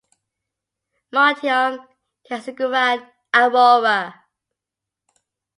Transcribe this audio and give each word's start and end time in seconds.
Motiong, 1.13 1.75
Casiguran, 2.27 2.99
Aurora. 3.39 3.99